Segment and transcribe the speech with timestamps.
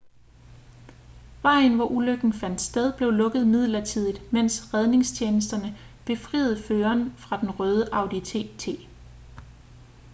[1.41, 7.89] vejen hvor ulykken fandt sted blev lukket midlertidigt mens redningstjenesterne befriede føreren fra den røde
[7.93, 8.65] audi tt